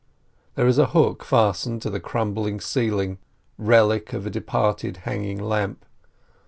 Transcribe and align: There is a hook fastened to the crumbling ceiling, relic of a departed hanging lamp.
There 0.55 0.65
is 0.65 0.79
a 0.79 0.87
hook 0.87 1.23
fastened 1.23 1.83
to 1.83 1.91
the 1.91 1.99
crumbling 1.99 2.59
ceiling, 2.59 3.19
relic 3.59 4.13
of 4.13 4.25
a 4.25 4.31
departed 4.31 4.97
hanging 5.05 5.39
lamp. 5.39 5.85